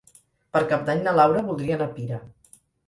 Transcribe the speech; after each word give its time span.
Per 0.57 0.61
Cap 0.71 0.87
d'Any 0.89 1.03
na 1.09 1.15
Laura 1.21 1.47
voldria 1.51 1.79
anar 1.81 1.91
a 1.93 1.97
Pira. 2.01 2.21